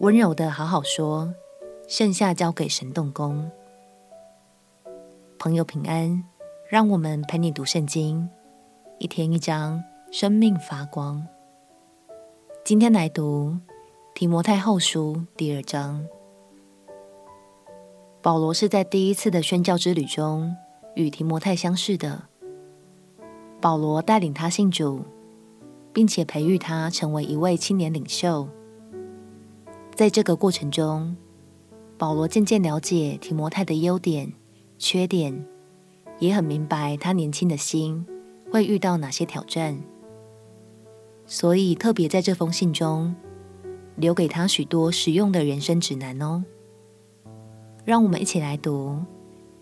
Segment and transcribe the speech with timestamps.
[0.00, 1.32] 温柔的好好说，
[1.88, 3.50] 剩下交给神动工。
[5.38, 6.22] 朋友平安，
[6.68, 8.28] 让我们陪你读圣经，
[8.98, 9.82] 一天一章，
[10.12, 11.26] 生命发光。
[12.62, 13.56] 今天来读
[14.14, 16.06] 提摩太后书第二章。
[18.20, 20.54] 保罗是在第一次的宣教之旅中
[20.94, 22.24] 与提摩太相识的。
[23.62, 25.00] 保罗带领他信主，
[25.94, 28.46] 并且培育他成为一位青年领袖。
[29.96, 31.16] 在这个过程中，
[31.96, 34.30] 保罗渐渐了解提摩太的优点、
[34.76, 35.46] 缺点，
[36.18, 38.04] 也很明白他年轻的心
[38.52, 39.80] 会遇到哪些挑战，
[41.24, 43.16] 所以特别在这封信中
[43.96, 46.44] 留给他许多实用的人生指南哦。
[47.86, 48.98] 让我们一起来读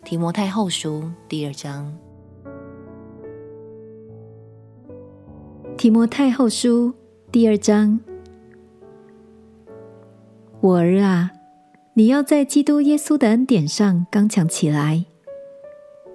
[0.04, 1.96] 《提摩太后书》第二章。
[5.76, 6.88] 《提摩太后书》
[7.30, 8.00] 第二章，
[10.64, 11.30] 我儿啊，
[11.92, 15.04] 你要在基督耶稣的恩典上刚强起来。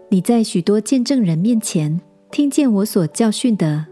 [0.10, 3.86] 你在许多见证人面前听见我所教训的，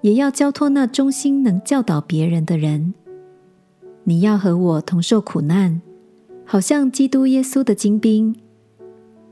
[0.00, 2.94] 也要交托那忠心能教导别人的人。
[4.02, 5.80] 你要和我同受苦难。
[6.44, 8.34] 好像基督耶稣的精兵，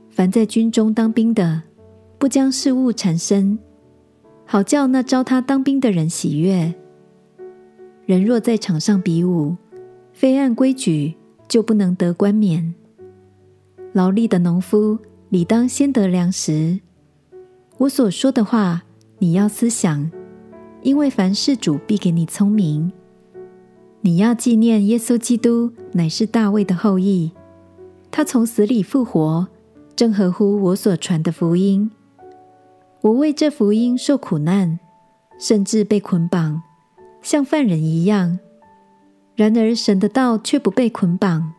[0.09, 1.63] 凡在军中当兵的，
[2.17, 3.59] 不将事物缠身，
[4.45, 6.73] 好叫那招他当兵的人喜悦。
[8.05, 9.57] 人若在场上比武，
[10.19, 11.15] 非按规矩，
[11.47, 12.75] 就不能得冠冕。
[13.93, 16.81] 劳力的农夫理当先得粮食。
[17.77, 18.83] 我所说的话，
[19.19, 20.11] 你要思想，
[20.81, 22.91] 因为凡事主必给你聪明。
[24.01, 27.31] 你要纪念耶稣基督乃是大卫的后裔，
[28.11, 29.47] 他从死里复活，
[29.95, 31.89] 正合乎我所传的福音。
[32.99, 34.81] 我为这福音受苦难，
[35.39, 36.61] 甚至被捆绑，
[37.21, 38.37] 像犯人一样。
[39.39, 41.53] 然而神的道却不被捆绑，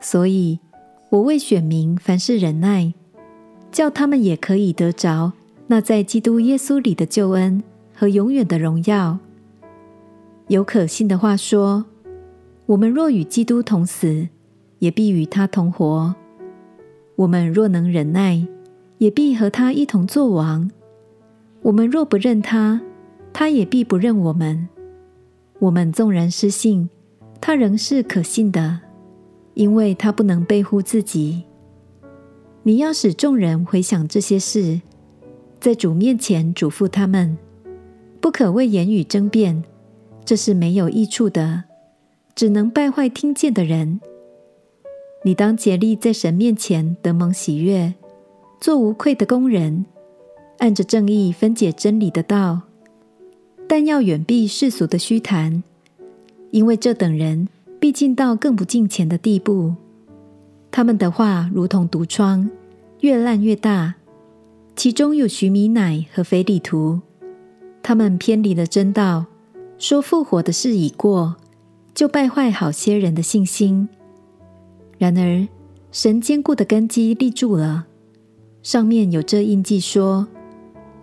[0.00, 0.60] 所以
[1.08, 2.94] 我为选民凡事忍耐，
[3.72, 5.32] 叫他们也可以得着
[5.66, 7.60] 那在基督耶稣里的救恩
[7.92, 9.18] 和永远的荣耀。
[10.46, 11.86] 有可信的话说：
[12.66, 14.28] 我们若与基督同死，
[14.78, 16.14] 也必与他同活；
[17.16, 18.46] 我们若能忍耐，
[18.98, 20.70] 也必和他一同作王；
[21.62, 22.80] 我们若不认他，
[23.32, 24.68] 他也必不认我们。
[25.60, 26.88] 我们纵然失信，
[27.40, 28.80] 他仍是可信的，
[29.54, 31.44] 因为他不能背乎自己。
[32.62, 34.80] 你要使众人回想这些事，
[35.60, 37.36] 在主面前嘱咐他们，
[38.22, 39.62] 不可为言语争辩。
[40.24, 41.64] 这是没有益处的，
[42.34, 44.00] 只能败坏听见的人。
[45.24, 47.92] 你当竭力在神面前得蒙喜悦，
[48.60, 49.84] 做无愧的工人，
[50.58, 52.62] 按着正义分解真理的道。
[53.72, 55.62] 但要远避世俗的虚谈，
[56.50, 57.46] 因为这等人
[57.78, 59.76] 必进到更不近前的地步。
[60.72, 62.50] 他们的话如同毒疮，
[62.98, 63.94] 越烂越大。
[64.74, 66.98] 其中有徐米乃和腓利图，
[67.80, 69.26] 他们偏离了真道。
[69.78, 71.36] 说复活的事已过，
[71.94, 73.88] 就败坏好些人的信心。
[74.98, 75.46] 然而，
[75.92, 77.86] 神坚固的根基立住了，
[78.64, 80.26] 上面有这印记说：“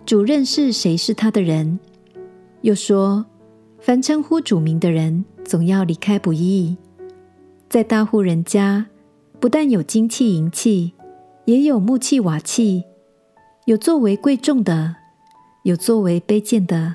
[0.04, 1.80] 主认识谁是他的人。”
[2.62, 3.24] 又说
[3.78, 6.76] ：“凡称呼主名的人，总要离开不易。”
[7.68, 8.86] 在大户人家，
[9.38, 10.94] 不但有金器银器，
[11.44, 12.84] 也有木器瓦器，
[13.66, 14.96] 有作为贵重的，
[15.62, 16.94] 有作为卑贱的。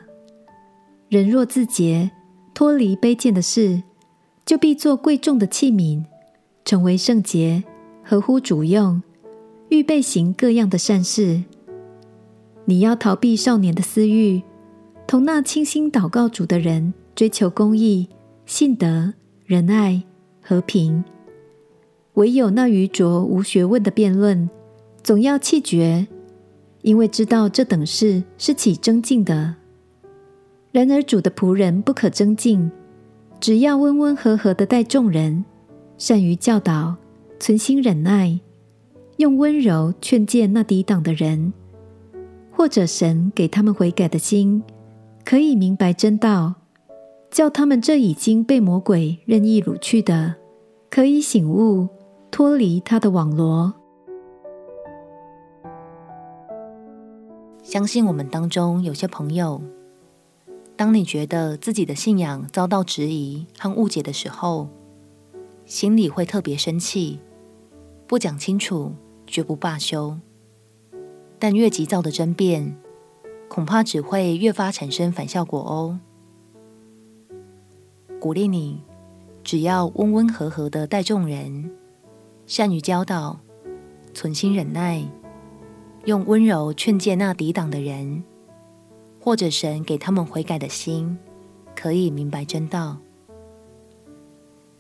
[1.10, 2.12] 人若自洁，
[2.54, 3.84] 脱离卑贱的事，
[4.46, 6.04] 就必做贵重的器皿，
[6.66, 7.64] 成为圣洁，
[8.04, 9.02] 合乎主用，
[9.70, 11.44] 预备行各样的善事。
[12.66, 14.42] 你要逃避少年的私欲，
[15.06, 18.08] 同那倾心祷告主的人追求公义、
[18.46, 19.14] 信德、
[19.46, 20.02] 仁爱、
[20.42, 21.04] 和平。
[22.14, 24.50] 唯有那愚拙无学问的辩论，
[25.04, 26.08] 总要弃绝，
[26.82, 29.56] 因为知道这等事是起争竞的。
[30.72, 32.72] 然而主的仆人不可争竞，
[33.40, 35.44] 只要温温和和的待众人，
[35.98, 36.96] 善于教导，
[37.40, 38.40] 存心忍耐，
[39.18, 41.54] 用温柔劝诫那抵挡的人，
[42.52, 44.64] 或者神给他们悔改的心，
[45.26, 46.56] 可以明白真道，
[47.32, 50.36] 叫他们这已经被魔鬼任意掳去的，
[50.90, 51.88] 可以醒悟，
[52.30, 53.74] 脱离他的网罗。
[57.64, 59.62] 相信我们当中有些朋友。
[60.76, 64.68] 当你觉得自己的信仰遭到质疑和误解的时候，
[65.66, 67.20] 心里会特别生气，
[68.06, 68.92] 不讲清楚，
[69.26, 70.18] 绝不罢休。
[71.40, 72.76] 但越急躁的争辩，
[73.54, 76.00] 恐怕只会越发产生反效果哦。
[78.20, 78.82] 鼓励你，
[79.44, 81.70] 只要温温和和的待众人，
[82.48, 83.40] 善于教导，
[84.12, 85.06] 存心忍耐，
[86.06, 88.24] 用温柔劝诫那抵挡的人，
[89.22, 91.16] 或者神给他们悔改的心，
[91.76, 92.98] 可以明白真道。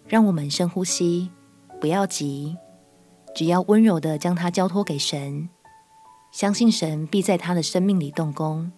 [0.08, 1.30] 让我们深呼吸，
[1.80, 2.58] 不要急，
[3.36, 5.48] 只要温柔的将它交托给神，
[6.34, 8.72] 相信神必在他的生命里动工，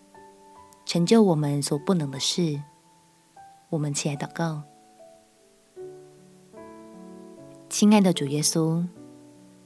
[0.85, 2.61] 成就我们所不能的事。
[3.69, 4.61] 我们起来祷告。
[7.69, 8.85] 亲爱的主耶稣，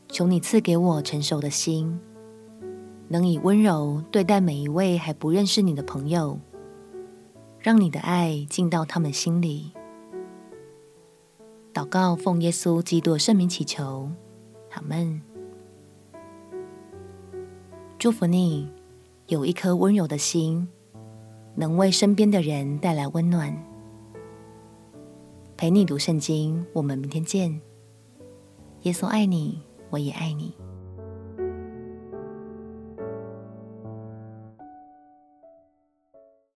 [0.08, 2.00] 求你赐给我成熟的心，
[3.08, 6.40] 能以温柔对待每一位还不认识你的朋友，
[7.58, 9.74] 让你的爱进到他们心里。
[11.74, 14.12] 祷告奉耶稣基督圣名祈求，
[14.74, 15.29] 阿门。
[18.00, 18.66] 祝福你
[19.28, 20.66] 有一颗温柔的心，
[21.54, 23.54] 能为身边的人带来温暖。
[25.58, 27.60] 陪你读圣经，我们明天见。
[28.84, 30.56] 耶稣爱你，我也爱你。